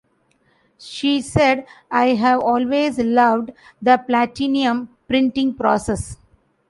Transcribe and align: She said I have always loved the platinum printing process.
She 0.79 1.21
said 1.21 1.67
I 1.91 2.15
have 2.15 2.41
always 2.41 2.97
loved 2.97 3.51
the 3.79 3.99
platinum 3.99 4.89
printing 5.07 5.53
process. 5.53 6.17